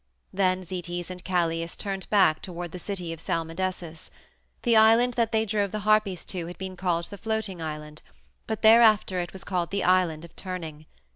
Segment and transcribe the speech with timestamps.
[0.33, 4.09] Then Zetes and Calais turned back toward the city of Salmydessus.
[4.63, 8.01] The island that they drove the Harpies to had been called the Floating Island,
[8.47, 10.87] but thereafter it was called the Island of Turning.